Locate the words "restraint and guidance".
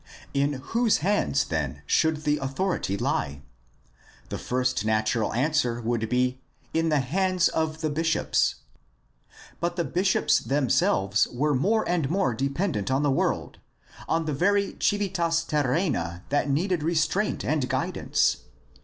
16.81-18.37